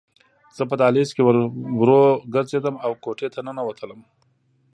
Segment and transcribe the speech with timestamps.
[0.55, 1.21] زه په دهلیز کې
[1.79, 2.01] ورو
[2.33, 3.99] ګرځېدم او کوټې ته ننوتم